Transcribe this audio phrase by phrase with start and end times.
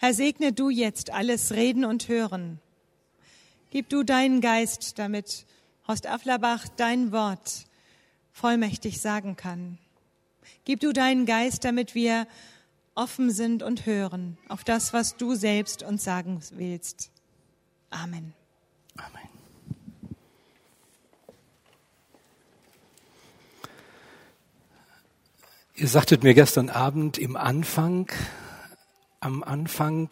[0.00, 2.60] Herr, segne du jetzt alles Reden und Hören.
[3.70, 5.44] Gib du deinen Geist, damit
[5.88, 7.66] Horst Afflerbach dein Wort
[8.32, 9.78] vollmächtig sagen kann.
[10.64, 12.28] Gib du deinen Geist, damit wir
[12.94, 17.10] offen sind und hören auf das, was du selbst uns sagen willst.
[17.90, 18.34] Amen.
[18.96, 19.28] Amen.
[25.74, 28.10] Ihr sagtet mir gestern Abend im Anfang,
[29.20, 30.10] am Anfang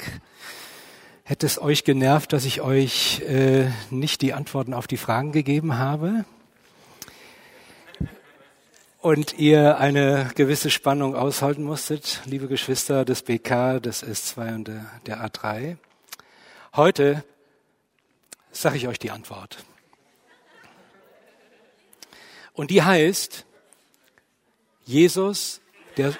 [1.22, 5.78] hätte es euch genervt, dass ich euch äh, nicht die Antworten auf die Fragen gegeben
[5.78, 6.24] habe
[9.00, 14.90] und ihr eine gewisse Spannung aushalten musstet, liebe Geschwister des BK, des S2 und der,
[15.06, 15.76] der A3.
[16.74, 17.24] Heute
[18.50, 19.64] sage ich euch die Antwort.
[22.54, 23.44] Und die heißt,
[24.84, 25.60] Jesus,
[25.96, 26.14] der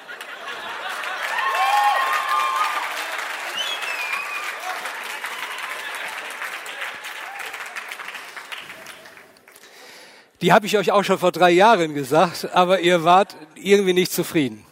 [10.46, 14.12] Die habe ich euch auch schon vor drei Jahren gesagt, aber ihr wart irgendwie nicht
[14.12, 14.64] zufrieden.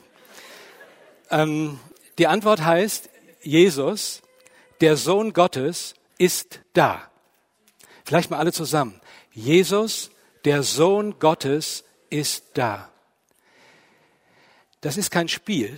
[1.32, 1.80] Ähm,
[2.16, 3.10] die Antwort heißt,
[3.42, 4.22] Jesus,
[4.80, 7.10] der Sohn Gottes, ist da.
[8.04, 9.00] Vielleicht mal alle zusammen.
[9.32, 10.12] Jesus,
[10.44, 12.88] der Sohn Gottes, ist da.
[14.80, 15.76] Das ist kein Spiel,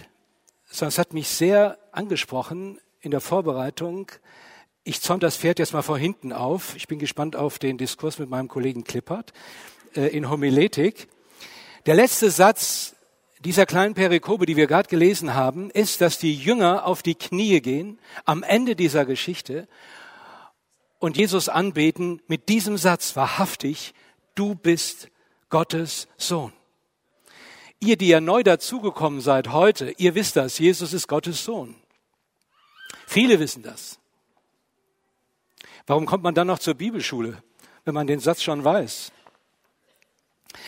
[0.67, 4.13] sondern es hat mich sehr angesprochen in der Vorbereitung.
[4.85, 6.77] Ich zäume das Pferd jetzt mal vor hinten auf.
[6.77, 9.33] Ich bin gespannt auf den Diskurs mit meinem Kollegen Klippert
[9.97, 11.09] in Homiletik.
[11.87, 12.95] Der letzte Satz
[13.45, 17.61] dieser kleinen Perikope, die wir gerade gelesen haben, ist, dass die Jünger auf die Knie
[17.61, 19.69] gehen am Ende dieser Geschichte
[20.99, 23.95] und Jesus anbeten mit diesem Satz, wahrhaftig,
[24.35, 25.09] du bist
[25.49, 26.53] Gottes Sohn.
[27.79, 31.77] Ihr, die ja neu dazugekommen seid heute, ihr wisst das, Jesus ist Gottes Sohn.
[33.07, 34.01] Viele wissen das.
[35.87, 37.43] Warum kommt man dann noch zur Bibelschule,
[37.85, 39.13] wenn man den Satz schon weiß?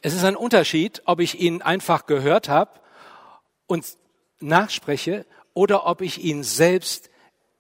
[0.03, 2.81] Es ist ein Unterschied, ob ich ihn einfach gehört habe
[3.66, 3.84] und
[4.38, 7.10] nachspreche oder ob ich ihn selbst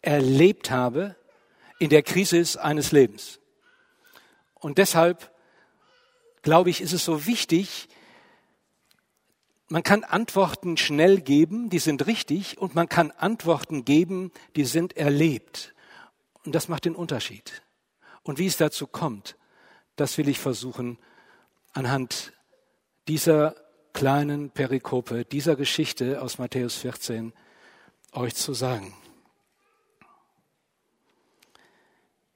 [0.02, 1.16] erlebt habe
[1.80, 3.40] in der Krise eines Lebens.
[4.54, 5.32] Und deshalb
[6.42, 7.88] glaube ich, ist es so wichtig,
[9.68, 14.96] man kann Antworten schnell geben, die sind richtig, und man kann Antworten geben, die sind
[14.96, 15.74] erlebt.
[16.44, 17.62] Und das macht den Unterschied.
[18.22, 19.36] Und wie es dazu kommt,
[19.96, 20.98] das will ich versuchen
[21.72, 22.32] anhand
[23.06, 23.54] dieser
[23.92, 27.32] kleinen Perikope, dieser Geschichte aus Matthäus 14
[28.12, 28.94] euch zu sagen.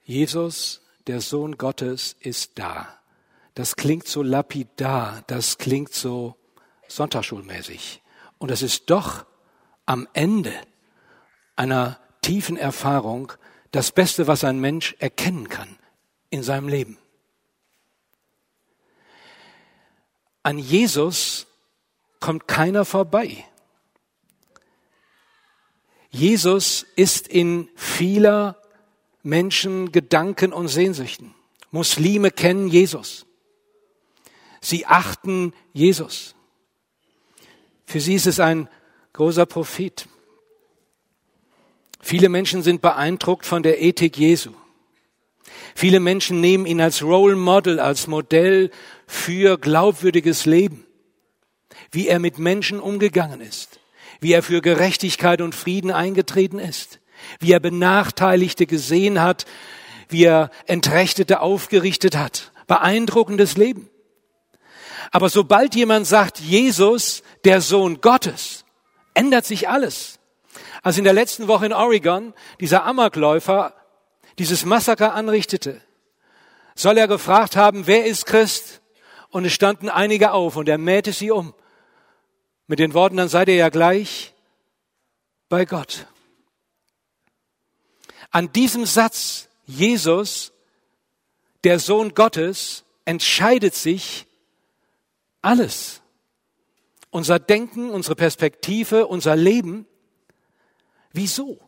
[0.03, 2.99] Jesus, der Sohn Gottes, ist da.
[3.53, 6.35] Das klingt so lapidar, das klingt so
[6.87, 8.01] sonntagsschulmäßig.
[8.37, 9.25] Und es ist doch
[9.85, 10.53] am Ende
[11.55, 13.31] einer tiefen Erfahrung
[13.71, 15.77] das Beste, was ein Mensch erkennen kann
[16.29, 16.97] in seinem Leben.
[20.43, 21.47] An Jesus
[22.19, 23.45] kommt keiner vorbei.
[26.09, 28.57] Jesus ist in vieler
[29.23, 31.33] Menschen Gedanken und Sehnsüchten.
[31.71, 33.25] Muslime kennen Jesus.
[34.61, 36.35] Sie achten Jesus.
[37.85, 38.69] Für sie ist es ein
[39.13, 40.07] großer Prophet.
[41.99, 44.51] Viele Menschen sind beeindruckt von der Ethik Jesu.
[45.75, 48.71] Viele Menschen nehmen ihn als Role Model, als Modell
[49.07, 50.85] für glaubwürdiges Leben,
[51.91, 53.79] wie er mit Menschen umgegangen ist,
[54.19, 56.99] wie er für Gerechtigkeit und Frieden eingetreten ist,
[57.39, 59.45] wie er Benachteiligte gesehen hat,
[60.09, 62.51] wie er Entrechtete aufgerichtet hat.
[62.67, 63.89] Beeindruckendes Leben.
[65.11, 68.65] Aber sobald jemand sagt, Jesus, der Sohn Gottes,
[69.13, 70.19] ändert sich alles.
[70.81, 73.73] Als in der letzten Woche in Oregon dieser Amokläufer
[74.39, 75.81] dieses Massaker anrichtete,
[76.75, 78.81] soll er gefragt haben, wer ist Christ?
[79.33, 81.55] Und es standen einige auf und er mähte sie um.
[82.67, 84.35] Mit den Worten, dann seid ihr ja gleich
[85.49, 86.05] bei Gott.
[88.29, 90.53] An diesem Satz, Jesus,
[91.63, 94.27] der Sohn Gottes, entscheidet sich
[95.41, 96.03] alles.
[97.09, 99.87] Unser Denken, unsere Perspektive, unser Leben.
[101.11, 101.59] Wieso?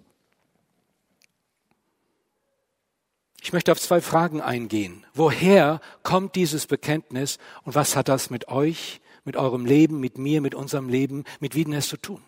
[3.45, 5.05] Ich möchte auf zwei Fragen eingehen.
[5.13, 10.41] Woher kommt dieses Bekenntnis und was hat das mit euch, mit eurem Leben, mit mir,
[10.41, 12.23] mit unserem Leben, mit Wiedenest zu tun?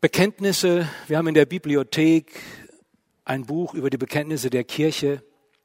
[0.00, 2.40] Bekenntnisse, wir haben in der Bibliothek
[3.24, 5.24] ein Buch über die Bekenntnisse der Kirche.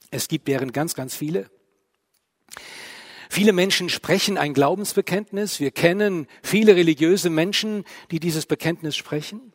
[0.10, 1.52] Es gibt deren ganz, ganz viele.
[3.30, 5.60] Viele Menschen sprechen ein Glaubensbekenntnis.
[5.60, 9.53] Wir kennen viele religiöse Menschen, die dieses Bekenntnis sprechen.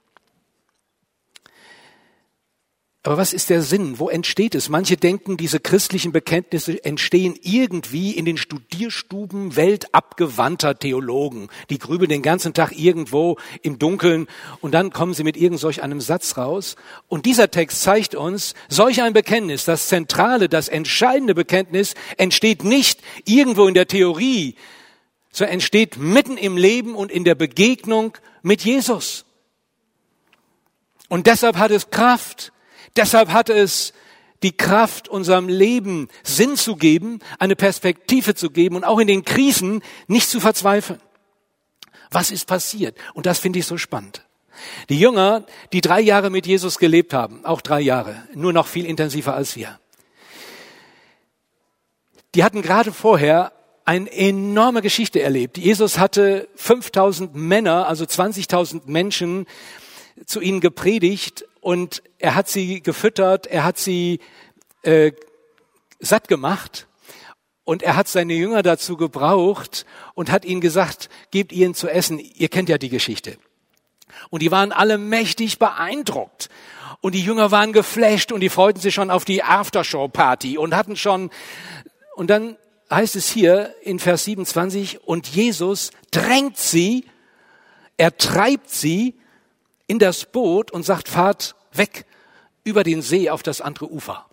[3.08, 3.99] Aber was ist der Sinn?
[3.99, 4.69] Wo entsteht es?
[4.69, 11.49] Manche denken, diese christlichen Bekenntnisse entstehen irgendwie in den Studierstuben weltabgewandter Theologen.
[11.70, 14.26] Die grübeln den ganzen Tag irgendwo im Dunkeln
[14.60, 16.76] und dann kommen sie mit irgend solch einem Satz raus.
[17.08, 23.00] Und dieser Text zeigt uns, solch ein Bekenntnis, das zentrale, das entscheidende Bekenntnis entsteht nicht
[23.25, 24.55] irgendwo in der Theorie,
[25.32, 29.25] sondern entsteht mitten im Leben und in der Begegnung mit Jesus.
[31.08, 32.52] Und deshalb hat es Kraft,
[32.96, 33.93] Deshalb hat es
[34.43, 39.25] die Kraft, unserem Leben Sinn zu geben, eine Perspektive zu geben und auch in den
[39.25, 41.00] Krisen nicht zu verzweifeln.
[42.11, 42.96] Was ist passiert?
[43.14, 44.25] Und das finde ich so spannend.
[44.88, 48.87] Die Jünger, die drei Jahre mit Jesus gelebt haben, auch drei Jahre, nur noch viel
[48.87, 49.79] intensiver als wir,
[52.34, 53.52] die hatten gerade vorher
[53.84, 55.56] eine enorme Geschichte erlebt.
[55.56, 59.46] Jesus hatte 5000 Männer, also 20.000 Menschen
[60.26, 64.20] zu ihnen gepredigt und er hat sie gefüttert, er hat sie
[64.82, 65.12] äh,
[66.00, 66.87] satt gemacht
[67.64, 69.84] und er hat seine Jünger dazu gebraucht
[70.14, 72.19] und hat ihnen gesagt, gebt ihnen zu essen.
[72.19, 73.37] Ihr kennt ja die Geschichte.
[74.31, 76.49] Und die waren alle mächtig beeindruckt.
[77.00, 80.96] Und die Jünger waren geflasht und die freuten sich schon auf die Aftershow-Party und hatten
[80.96, 81.31] schon,
[82.16, 82.56] und dann
[82.90, 87.05] heißt es hier in Vers 27, und Jesus drängt sie,
[87.96, 89.14] er treibt sie
[89.88, 92.06] in das Boot und sagt, fahrt weg
[92.62, 94.26] über den See auf das andere Ufer.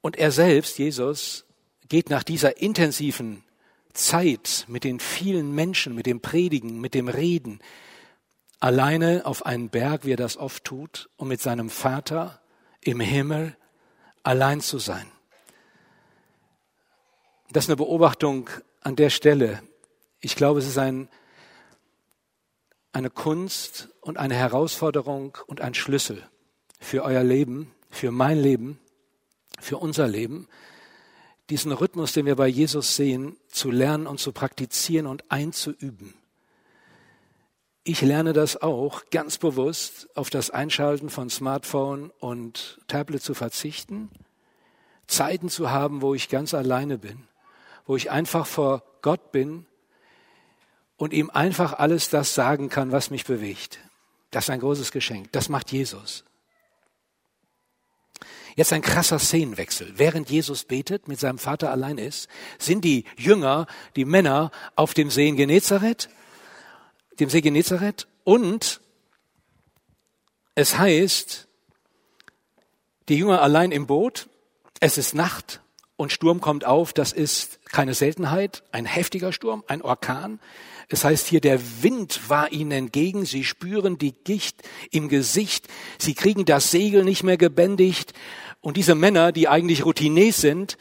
[0.00, 1.44] Und er selbst, Jesus,
[1.88, 3.44] geht nach dieser intensiven
[3.92, 7.60] Zeit mit den vielen Menschen, mit dem Predigen, mit dem Reden,
[8.60, 12.40] alleine auf einen Berg, wie er das oft tut, um mit seinem Vater
[12.80, 13.56] im Himmel
[14.22, 15.10] allein zu sein.
[17.50, 18.48] Das ist eine Beobachtung
[18.82, 19.60] an der Stelle.
[20.20, 21.08] Ich glaube, es ist ein,
[22.92, 26.22] eine Kunst und eine Herausforderung und ein Schlüssel
[26.78, 28.78] für euer Leben, für mein Leben,
[29.58, 30.46] für unser Leben,
[31.48, 36.14] diesen Rhythmus, den wir bei Jesus sehen, zu lernen und zu praktizieren und einzuüben.
[37.82, 44.10] Ich lerne das auch ganz bewusst, auf das Einschalten von Smartphone und Tablet zu verzichten,
[45.06, 47.26] Zeiten zu haben, wo ich ganz alleine bin,
[47.86, 49.66] wo ich einfach vor Gott bin
[51.00, 53.78] und ihm einfach alles das sagen kann, was mich bewegt.
[54.30, 55.32] Das ist ein großes Geschenk.
[55.32, 56.24] Das macht Jesus.
[58.54, 59.94] Jetzt ein krasser Szenenwechsel.
[59.96, 63.66] Während Jesus betet, mit seinem Vater allein ist, sind die Jünger,
[63.96, 66.10] die Männer auf dem See in Genezareth,
[67.18, 68.82] dem See Genezareth und
[70.54, 71.48] es heißt,
[73.08, 74.28] die Jünger allein im Boot,
[74.80, 75.62] es ist Nacht
[75.96, 80.40] und Sturm kommt auf, das ist keine Seltenheit, ein heftiger Sturm, ein Orkan.
[80.88, 85.68] Es heißt hier, der Wind war ihnen entgegen, sie spüren die Gicht im Gesicht,
[85.98, 88.12] sie kriegen das Segel nicht mehr gebändigt.
[88.60, 90.78] Und diese Männer, die eigentlich Routiniers sind,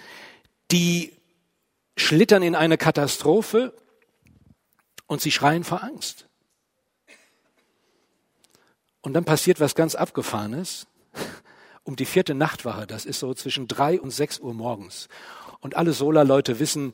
[0.71, 1.13] die
[1.95, 3.74] schlittern in eine Katastrophe
[5.06, 6.27] und sie schreien vor Angst.
[9.01, 10.88] Und dann passiert was ganz Abgefahrenes.
[11.83, 15.07] Um die vierte Nachtwache, das ist so zwischen drei und sechs Uhr morgens.
[15.61, 16.94] Und alle Sola-Leute wissen,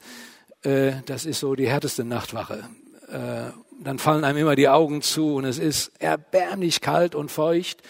[0.63, 2.63] äh, das ist so die härteste Nachtwache
[3.07, 7.81] äh, dann fallen einem immer die Augen zu und es ist erbärmlich kalt und feucht.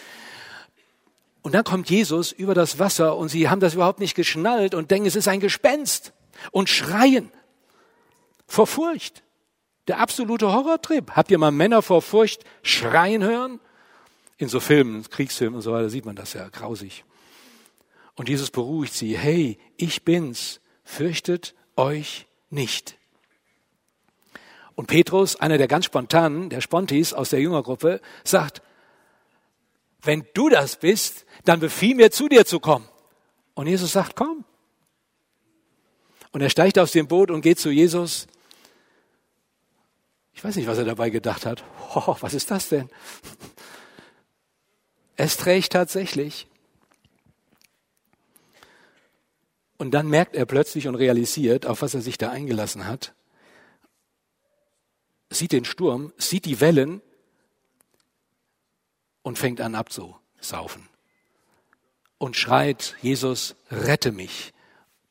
[1.41, 4.89] Und dann kommt Jesus über das Wasser und sie haben das überhaupt nicht geschnallt und
[4.89, 6.13] denken, es ist ein Gespenst
[6.51, 7.31] und schreien
[8.47, 9.23] vor Furcht.
[9.87, 11.11] Der absolute Horrortrip.
[11.11, 13.59] Habt ihr mal Männer vor Furcht schreien hören?
[14.37, 17.05] In so Filmen, Kriegsfilmen und so weiter sieht man das ja grausig.
[18.15, 19.15] Und Jesus beruhigt sie.
[19.15, 20.59] Hey, ich bin's.
[20.85, 22.97] Fürchtet euch nicht.
[24.75, 28.61] Und Petrus, einer der ganz spontanen, der Spontis aus der Jüngergruppe, sagt,
[30.01, 32.87] wenn du das bist, dann befiehl mir zu dir zu kommen.
[33.55, 34.45] Und Jesus sagt, komm.
[36.31, 38.27] Und er steigt aus dem Boot und geht zu Jesus.
[40.33, 41.63] Ich weiß nicht, was er dabei gedacht hat.
[41.97, 42.89] Oh, was ist das denn?
[45.15, 46.45] Es trägt tatsächlich.
[49.77, 53.13] Und dann merkt er plötzlich und realisiert, auf was er sich da eingelassen hat
[55.29, 57.01] sieht den Sturm, sieht die Wellen
[59.21, 60.87] und fängt an abzusaufen.
[62.17, 64.53] Und schreit, Jesus, rette mich.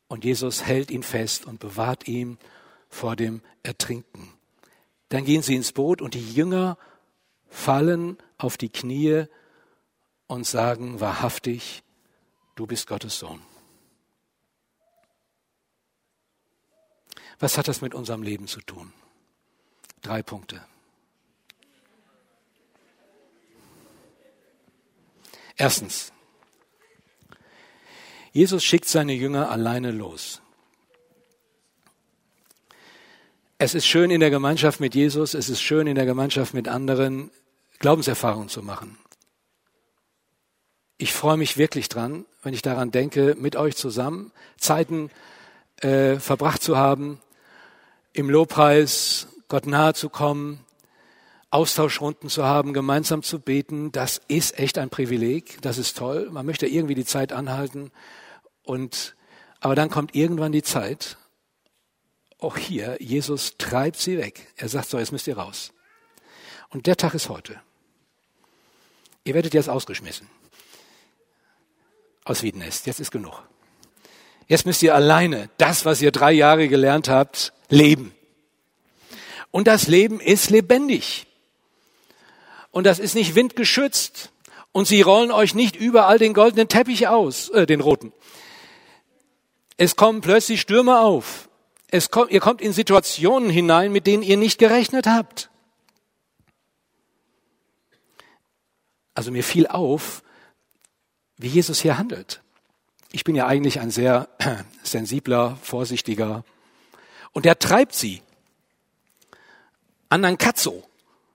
[0.09, 2.39] Und Jesus hält ihn fest und bewahrt ihn
[2.89, 4.33] vor dem Ertrinken.
[5.09, 6.79] Dann gehen sie ins Boot und die Jünger
[7.49, 9.25] fallen auf die Knie
[10.27, 11.83] und sagen wahrhaftig,
[12.55, 13.41] du bist Gottes Sohn.
[17.45, 18.91] Was hat das mit unserem Leben zu tun?
[20.01, 20.65] Drei Punkte.
[25.55, 26.11] Erstens,
[28.33, 30.41] Jesus schickt seine Jünger alleine los.
[33.59, 36.67] Es ist schön in der Gemeinschaft mit Jesus, es ist schön in der Gemeinschaft mit
[36.67, 37.31] anderen
[37.79, 38.97] Glaubenserfahrungen zu machen.
[40.97, 45.11] Ich freue mich wirklich dran, wenn ich daran denke, mit euch zusammen Zeiten
[45.83, 47.21] äh, verbracht zu haben,
[48.15, 50.61] im Lobpreis Gott nahe zu kommen,
[51.51, 53.93] Austauschrunden zu haben, gemeinsam zu beten.
[53.93, 56.31] Das ist echt ein Privileg, das ist toll.
[56.31, 57.91] Man möchte irgendwie die Zeit anhalten.
[58.63, 59.15] Und,
[59.61, 61.19] aber dann kommt irgendwann die Zeit,
[62.39, 64.53] auch hier, Jesus treibt sie weg.
[64.57, 65.73] Er sagt so, jetzt müsst ihr raus.
[66.71, 67.61] Und der Tag ist heute.
[69.25, 70.29] Ihr werdet jetzt ausgeschmissen.
[72.25, 72.87] Aus Wiedenest.
[72.87, 73.43] Jetzt ist genug.
[74.47, 78.15] Jetzt müsst ihr alleine das, was ihr drei Jahre gelernt habt, leben.
[79.51, 81.27] Und das Leben ist lebendig.
[82.71, 84.33] Und das ist nicht windgeschützt.
[84.73, 88.13] Und sie rollen euch nicht überall den goldenen Teppich aus, äh, den roten.
[89.77, 91.49] Es kommen plötzlich Stürme auf.
[91.89, 95.51] Es kommt, ihr kommt in Situationen hinein, mit denen ihr nicht gerechnet habt.
[99.15, 100.25] Also mir fiel auf,
[101.37, 102.43] wie Jesus hier handelt.
[103.13, 104.29] Ich bin ja eigentlich ein sehr
[104.83, 106.45] sensibler, vorsichtiger.
[107.35, 108.23] Und der treibt sie.
[110.09, 110.89] Andern Katzo.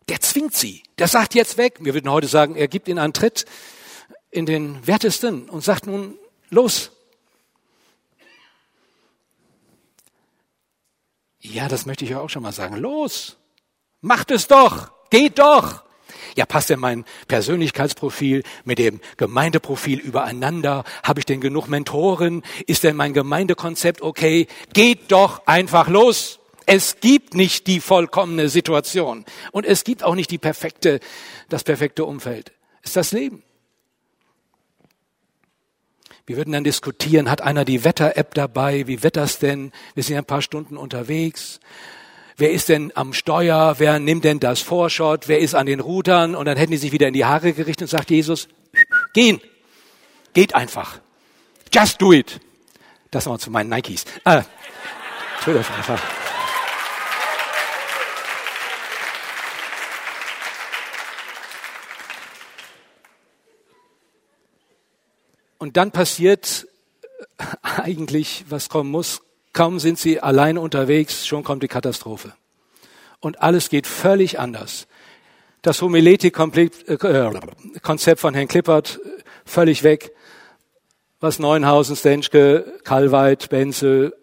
[0.07, 0.81] Der zwingt sie.
[0.97, 1.75] Der sagt jetzt weg.
[1.81, 3.45] Wir würden heute sagen, er gibt ihnen einen Tritt
[4.31, 6.17] in den Wertesten und sagt nun,
[6.49, 6.91] los,
[11.41, 12.75] Ja, das möchte ich auch schon mal sagen.
[12.75, 13.37] Los,
[14.01, 15.83] macht es doch, geht doch.
[16.39, 20.85] Ja, passt denn mein Persönlichkeitsprofil mit dem Gemeindeprofil übereinander?
[21.03, 22.43] Habe ich denn genug Mentoren?
[22.65, 24.47] Ist denn mein Gemeindekonzept okay?
[24.71, 26.39] Geht doch einfach los.
[26.65, 31.01] Es gibt nicht die vollkommene Situation und es gibt auch nicht die perfekte,
[31.49, 32.53] das perfekte Umfeld.
[32.83, 33.43] Ist das Leben.
[36.25, 38.87] Wir würden dann diskutieren, hat einer die Wetter-App dabei?
[38.87, 39.73] Wie das denn?
[39.93, 41.59] Wir sind ein paar Stunden unterwegs.
[42.39, 43.75] Wer ist denn am Steuer?
[43.79, 45.27] Wer nimmt denn das Vorschott?
[45.27, 46.35] Wer ist an den Rudern?
[46.35, 48.47] Und dann hätten die sich wieder in die Haare gerichtet und sagt Jesus,
[49.13, 49.41] gehen.
[50.33, 51.01] Geht einfach.
[51.73, 52.39] Just do it.
[53.11, 54.05] Das nochmal zu meinen Nikes.
[54.23, 54.43] Ah.
[65.57, 66.67] Und dann passiert
[67.61, 69.21] eigentlich, was kommen muss.
[69.53, 72.33] Kaum sind sie alleine unterwegs, schon kommt die Katastrophe.
[73.19, 74.85] Und alles geht völlig anders.
[75.61, 79.01] Das Homiletik-Konzept von Herrn Klippert
[79.43, 80.13] völlig weg.
[81.19, 84.15] Was Neuenhausen, Stenschke, Kalweit, Benzel,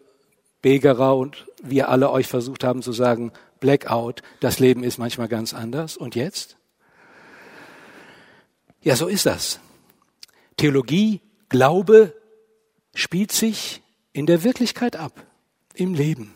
[0.62, 5.52] Begerer und wir alle euch versucht haben zu sagen, Blackout, das Leben ist manchmal ganz
[5.52, 5.99] anders.
[5.99, 6.56] Und jetzt?
[8.80, 9.61] Ja, so ist das.
[10.56, 12.14] Theologie Glaube
[12.95, 13.83] spielt sich
[14.16, 15.26] in der Wirklichkeit ab,
[15.75, 16.32] im Leben.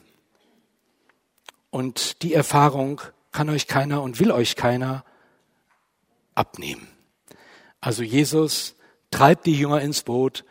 [1.70, 3.00] Und die Erfahrung
[3.32, 5.02] kann euch keiner und will euch keiner
[6.34, 6.86] abnehmen.
[7.80, 8.74] Also Jesus
[9.10, 10.44] treibt die Jünger ins Boot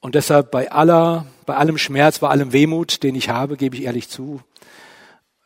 [0.00, 3.84] und deshalb bei aller, bei allem Schmerz, bei allem Wehmut, den ich habe, gebe ich
[3.84, 4.42] ehrlich zu,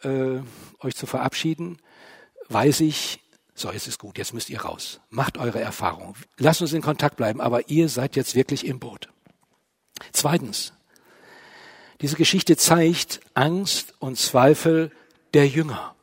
[0.02, 0.40] äh,
[0.80, 1.78] euch zu verabschieden,
[2.48, 3.20] weiß ich,
[3.54, 4.98] so, jetzt ist gut, jetzt müsst ihr raus.
[5.10, 6.16] Macht eure Erfahrung.
[6.38, 9.08] Lasst uns in Kontakt bleiben, aber ihr seid jetzt wirklich im Boot.
[10.12, 10.72] Zweitens,
[12.00, 14.92] diese Geschichte zeigt Angst und Zweifel
[15.34, 15.94] der Jünger.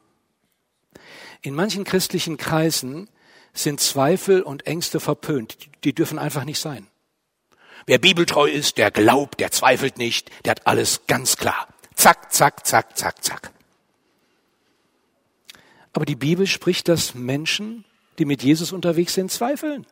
[1.42, 3.10] In manchen christlichen Kreisen
[3.54, 5.58] sind Zweifel und Ängste verpönt.
[5.84, 6.88] Die dürfen einfach nicht sein.
[7.86, 11.68] Wer bibeltreu ist, der glaubt, der zweifelt nicht, der hat alles ganz klar.
[11.94, 13.52] Zack, zack, zack, zack, zack.
[15.94, 17.86] Aber die Bibel spricht, dass Menschen,
[18.18, 19.86] die mit Jesus unterwegs sind, zweifeln,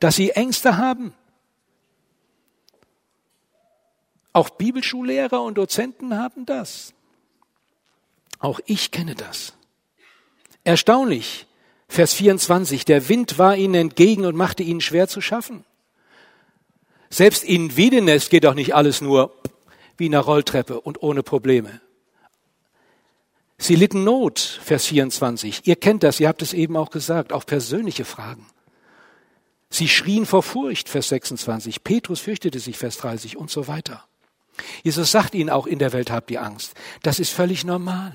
[0.00, 1.12] dass sie Ängste haben.
[4.34, 6.92] Auch Bibelschullehrer und Dozenten haben das.
[8.40, 9.54] Auch ich kenne das.
[10.64, 11.46] Erstaunlich,
[11.88, 15.64] Vers 24, der Wind war ihnen entgegen und machte ihnen schwer zu schaffen.
[17.10, 19.32] Selbst in Wiedenest geht doch nicht alles nur
[19.96, 21.80] wie in einer Rolltreppe und ohne Probleme.
[23.56, 25.68] Sie litten Not, Vers 24.
[25.68, 28.46] Ihr kennt das, ihr habt es eben auch gesagt, auch persönliche Fragen.
[29.70, 31.84] Sie schrien vor Furcht, Vers 26.
[31.84, 34.04] Petrus fürchtete sich, Vers 30 und so weiter.
[34.82, 36.74] Jesus sagt ihnen auch, in der Welt habt ihr Angst.
[37.02, 38.12] Das ist völlig normal.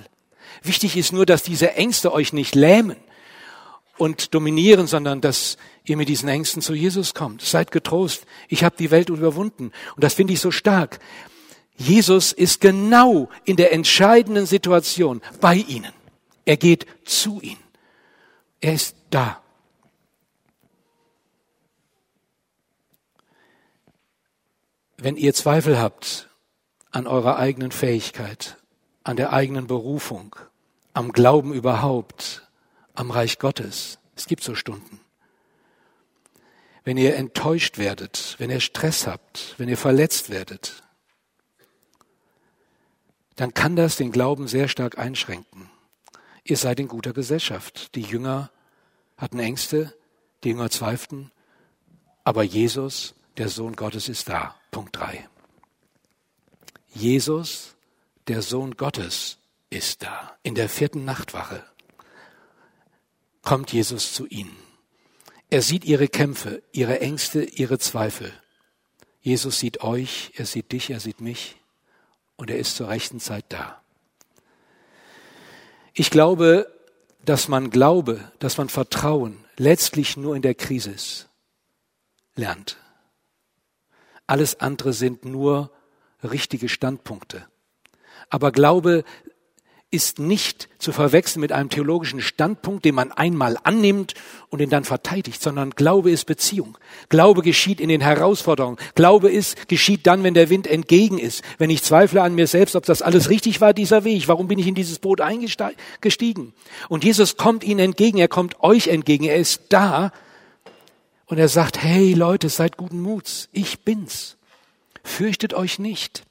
[0.63, 2.97] Wichtig ist nur, dass diese Ängste euch nicht lähmen
[3.97, 7.41] und dominieren, sondern dass ihr mit diesen Ängsten zu Jesus kommt.
[7.41, 8.25] Seid getrost.
[8.47, 9.71] Ich habe die Welt überwunden.
[9.95, 10.99] Und das finde ich so stark.
[11.77, 15.93] Jesus ist genau in der entscheidenden Situation bei ihnen.
[16.45, 17.63] Er geht zu ihnen.
[18.61, 19.41] Er ist da.
[24.97, 26.28] Wenn ihr Zweifel habt
[26.91, 28.57] an eurer eigenen Fähigkeit,
[29.03, 30.35] an der eigenen Berufung,
[30.93, 32.47] am Glauben überhaupt,
[32.93, 34.99] am Reich Gottes, es gibt so Stunden.
[36.83, 40.83] Wenn ihr enttäuscht werdet, wenn ihr Stress habt, wenn ihr verletzt werdet,
[43.35, 45.69] dann kann das den Glauben sehr stark einschränken.
[46.43, 47.95] Ihr seid in guter Gesellschaft.
[47.95, 48.51] Die Jünger
[49.15, 49.95] hatten Ängste,
[50.43, 51.31] die Jünger zweifelten,
[52.23, 54.55] aber Jesus, der Sohn Gottes, ist da.
[54.71, 55.29] Punkt drei.
[56.93, 57.75] Jesus,
[58.27, 59.37] der Sohn Gottes,
[59.69, 60.37] ist da.
[60.43, 61.63] In der vierten Nachtwache
[63.41, 64.55] kommt Jesus zu ihnen.
[65.49, 68.31] Er sieht ihre Kämpfe, ihre Ängste, ihre Zweifel.
[69.21, 71.57] Jesus sieht euch, er sieht dich, er sieht mich
[72.35, 73.81] und er ist zur rechten Zeit da.
[75.93, 76.71] Ich glaube,
[77.25, 80.95] dass man Glaube, dass man Vertrauen letztlich nur in der Krise
[82.35, 82.77] lernt.
[84.25, 85.71] Alles andere sind nur
[86.23, 87.45] richtige Standpunkte.
[88.29, 89.03] Aber Glaube
[89.91, 94.13] ist nicht zu verwechseln mit einem theologischen Standpunkt, den man einmal annimmt
[94.49, 96.77] und den dann verteidigt, sondern Glaube ist Beziehung.
[97.09, 98.77] Glaube geschieht in den Herausforderungen.
[98.93, 101.43] Glaube ist, geschieht dann, wenn der Wind entgegen ist.
[101.57, 104.27] Wenn ich zweifle an mir selbst, ob das alles richtig war, dieser Weg.
[104.27, 106.53] Warum bin ich in dieses Boot eingestiegen?
[106.87, 108.19] Und Jesus kommt ihnen entgegen.
[108.19, 109.23] Er kommt euch entgegen.
[109.23, 110.11] Er ist da.
[111.25, 113.49] Und er sagt, hey Leute, seid guten Muts.
[113.51, 114.37] Ich bin's.
[115.03, 116.23] Fürchtet euch nicht.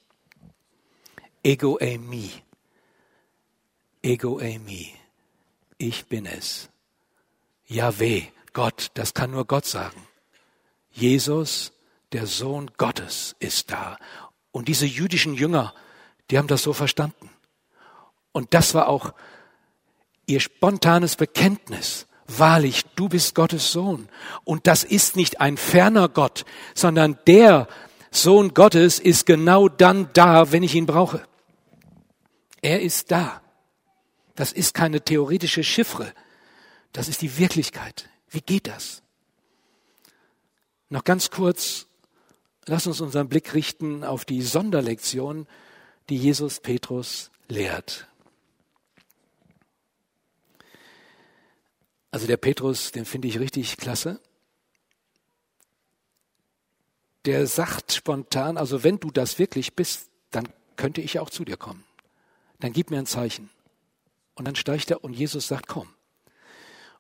[1.43, 2.31] Ego eimi.
[4.03, 4.95] Ego eimi.
[5.79, 6.69] Ich bin es.
[7.67, 8.23] Yahweh,
[8.53, 10.07] Gott, das kann nur Gott sagen.
[10.91, 11.73] Jesus,
[12.13, 13.99] der Sohn Gottes, ist da.
[14.51, 15.75] Und diese jüdischen Jünger,
[16.31, 17.31] die haben das so verstanden.
[18.33, 19.13] Und das war auch
[20.27, 22.07] ihr spontanes Bekenntnis.
[22.27, 24.09] Wahrlich, du bist Gottes Sohn.
[24.45, 27.69] Und das ist nicht ein ferner Gott, sondern der
[28.11, 31.27] Sohn Gottes ist genau dann da, wenn ich ihn brauche.
[32.63, 33.43] Er ist da.
[34.35, 36.13] Das ist keine theoretische Chiffre.
[36.93, 38.09] Das ist die Wirklichkeit.
[38.31, 39.03] Wie geht das?
[40.91, 41.87] Noch ganz kurz,
[42.67, 45.47] lass uns unseren Blick richten auf die Sonderlektion,
[46.09, 48.07] die Jesus Petrus lehrt.
[52.11, 54.21] Also der Petrus, den finde ich richtig klasse.
[57.25, 61.57] Der sagt spontan, also wenn du das wirklich bist, dann könnte ich auch zu dir
[61.57, 61.85] kommen.
[62.61, 63.51] Dann gib mir ein Zeichen.
[64.35, 65.89] Und dann steigt er und Jesus sagt, komm.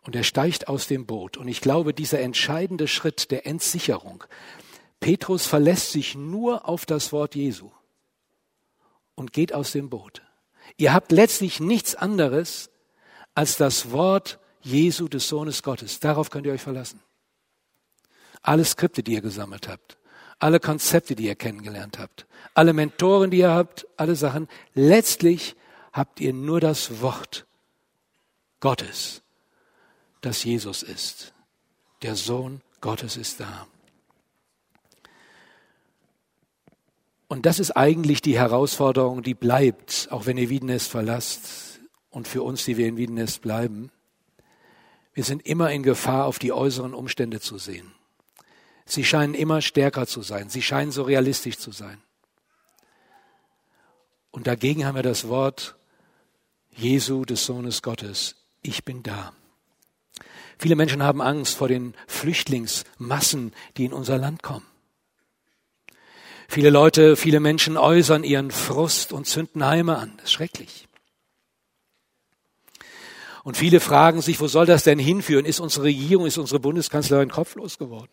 [0.02, 1.37] Und er steigt aus dem Boot.
[1.37, 4.24] Und ich glaube, dieser entscheidende Schritt der Entsicherung,
[5.00, 7.70] Petrus verlässt sich nur auf das Wort Jesu
[9.14, 10.22] und geht aus dem Boot.
[10.76, 12.70] Ihr habt letztlich nichts anderes
[13.35, 16.00] als das Wort Jesu des Sohnes Gottes.
[16.00, 17.00] Darauf könnt ihr euch verlassen.
[18.42, 19.98] Alle Skripte, die ihr gesammelt habt,
[20.38, 24.48] alle Konzepte, die ihr kennengelernt habt, alle Mentoren, die ihr habt, alle Sachen.
[24.74, 25.57] Letztlich
[25.92, 27.46] habt ihr nur das Wort
[28.61, 29.22] Gottes,
[30.20, 31.33] das Jesus ist.
[32.03, 33.66] Der Sohn Gottes ist da.
[37.29, 41.79] Und das ist eigentlich die Herausforderung, die bleibt, auch wenn ihr Wiedenest verlasst
[42.11, 43.90] und für uns, die wir in Wiedenest bleiben.
[45.12, 47.92] Wir sind immer in Gefahr, auf die äußeren Umstände zu sehen.
[48.88, 50.48] Sie scheinen immer stärker zu sein.
[50.48, 52.03] Sie scheinen so realistisch zu sein.
[54.31, 55.77] Und dagegen haben wir das Wort
[56.70, 58.37] Jesu, des Sohnes Gottes.
[58.62, 59.33] Ich bin da.
[60.59, 64.66] Viele Menschen haben Angst vor den Flüchtlingsmassen, die in unser Land kommen.
[66.48, 70.14] Viele Leute, viele Menschen äußern ihren Frust und zünden Heime an.
[70.16, 70.88] Das ist schrecklich.
[73.44, 75.44] Und viele fragen sich, wo soll das denn hinführen?
[75.44, 78.11] Ist unsere Regierung, ist unsere Bundeskanzlerin kopflos geworden?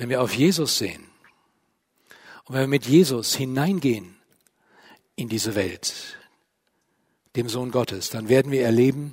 [0.00, 1.04] Wenn wir auf Jesus sehen,
[2.46, 4.16] und wenn wir mit Jesus hineingehen
[5.14, 6.16] in diese Welt,
[7.36, 9.12] dem Sohn Gottes, dann werden wir erleben,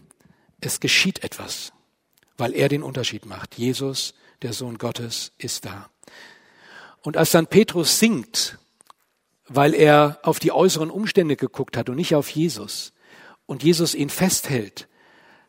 [0.61, 1.73] es geschieht etwas,
[2.37, 3.57] weil er den Unterschied macht.
[3.57, 5.89] Jesus, der Sohn Gottes, ist da.
[7.01, 8.57] Und als dann Petrus singt,
[9.49, 12.93] weil er auf die äußeren Umstände geguckt hat und nicht auf Jesus,
[13.45, 14.87] und Jesus ihn festhält,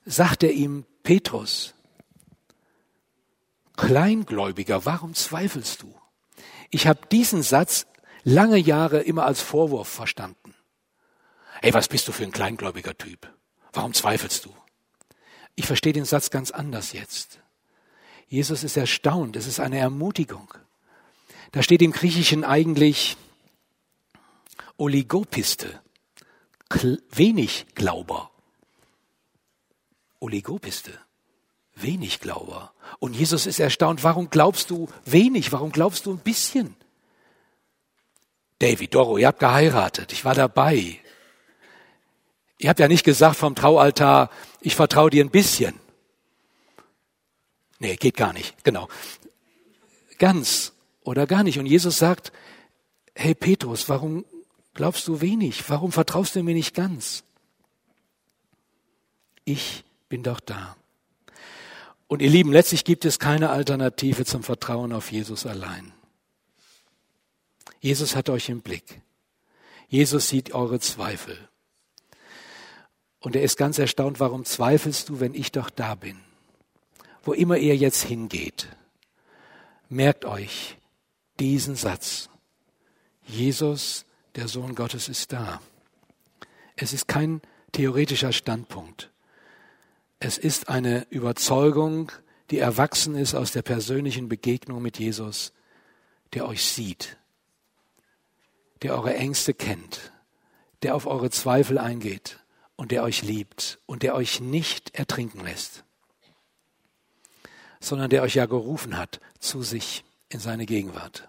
[0.04, 1.74] sagt er ihm, Petrus,
[3.78, 5.94] Kleingläubiger, warum zweifelst du?
[6.68, 7.86] Ich habe diesen Satz
[8.24, 10.52] lange Jahre immer als Vorwurf verstanden.
[11.62, 13.32] Hey, was bist du für ein kleingläubiger Typ?
[13.72, 14.54] Warum zweifelst du?
[15.54, 17.38] Ich verstehe den Satz ganz anders jetzt.
[18.26, 20.52] Jesus ist erstaunt, es ist eine Ermutigung.
[21.52, 23.16] Da steht im Griechischen eigentlich
[24.76, 25.80] Oligopiste,
[27.12, 28.32] wenig Glauber.
[30.18, 30.98] Oligopiste,
[31.82, 32.72] wenig Glauber.
[32.98, 36.74] Und Jesus ist erstaunt, warum glaubst du wenig, warum glaubst du ein bisschen?
[38.58, 40.98] David, Doro, ihr habt geheiratet, ich war dabei.
[42.58, 45.78] Ihr habt ja nicht gesagt vom Traualtar, ich vertraue dir ein bisschen.
[47.78, 48.88] Nee, geht gar nicht, genau.
[50.18, 50.72] Ganz
[51.04, 51.58] oder gar nicht.
[51.60, 52.32] Und Jesus sagt,
[53.14, 54.24] hey Petrus, warum
[54.74, 55.68] glaubst du wenig?
[55.68, 57.22] Warum vertraust du mir nicht ganz?
[59.44, 60.76] Ich bin doch da.
[62.08, 65.92] Und ihr Lieben, letztlich gibt es keine Alternative zum Vertrauen auf Jesus allein.
[67.80, 69.02] Jesus hat euch im Blick.
[69.88, 71.38] Jesus sieht eure Zweifel.
[73.20, 76.18] Und er ist ganz erstaunt, warum zweifelst du, wenn ich doch da bin?
[77.22, 78.68] Wo immer ihr jetzt hingeht,
[79.88, 80.76] merkt euch
[81.38, 82.30] diesen Satz.
[83.26, 85.60] Jesus, der Sohn Gottes, ist da.
[86.76, 87.42] Es ist kein
[87.72, 89.10] theoretischer Standpunkt.
[90.20, 92.10] Es ist eine Überzeugung,
[92.50, 95.52] die erwachsen ist aus der persönlichen Begegnung mit Jesus,
[96.34, 97.18] der euch sieht,
[98.82, 100.12] der eure Ängste kennt,
[100.82, 102.40] der auf eure Zweifel eingeht
[102.74, 105.84] und der euch liebt und der euch nicht ertrinken lässt,
[107.78, 111.28] sondern der euch ja gerufen hat zu sich in seine Gegenwart.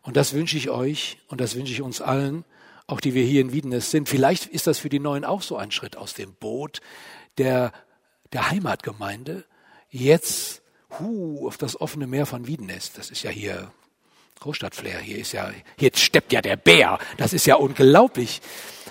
[0.00, 2.44] Und das wünsche ich euch und das wünsche ich uns allen,
[2.86, 4.08] auch die wir hier in Wiedenes sind.
[4.08, 6.80] Vielleicht ist das für die Neuen auch so ein Schritt aus dem Boot
[7.38, 7.72] der,
[8.32, 9.44] der Heimatgemeinde
[9.90, 10.62] jetzt
[10.98, 12.92] hu, auf das offene Meer von Wiedenes.
[12.92, 13.70] Das ist ja hier
[14.40, 14.98] Großstadtflair.
[14.98, 16.98] Hier ist ja, hier steppt ja der Bär.
[17.16, 18.40] Das ist ja unglaublich,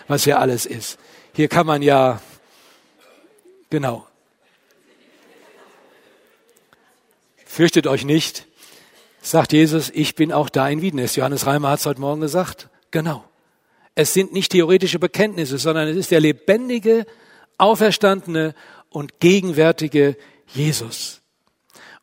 [0.07, 0.97] was hier alles ist.
[1.33, 2.21] Hier kann man ja,
[3.69, 4.07] genau.
[7.45, 8.47] Fürchtet euch nicht,
[9.21, 11.17] sagt Jesus, ich bin auch da in Wiedenes.
[11.17, 12.69] Johannes Reimer hat es heute Morgen gesagt.
[12.91, 13.25] Genau.
[13.93, 17.05] Es sind nicht theoretische Bekenntnisse, sondern es ist der lebendige,
[17.61, 18.55] auferstandene
[18.89, 21.21] und gegenwärtige Jesus.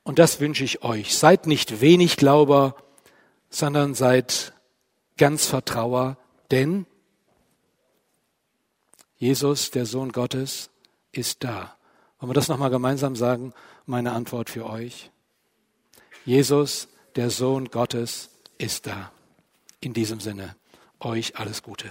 [0.03, 1.17] Und das wünsche ich euch.
[1.17, 2.77] Seid nicht wenig Glauber,
[3.51, 4.53] sondern seid
[5.17, 6.17] ganz Vertrauer,
[6.51, 6.87] denn
[9.17, 10.71] Jesus, der Sohn Gottes,
[11.13, 11.77] ist da.
[12.21, 13.53] Wollen wir das nochmal gemeinsam sagen?
[13.85, 15.11] Meine Antwort für euch.
[16.25, 19.13] Jesus, der Sohn Gottes, ist da.
[19.81, 20.57] In diesem Sinne,
[21.01, 21.91] euch alles Gute.